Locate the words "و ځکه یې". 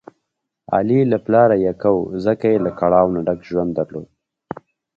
1.95-2.57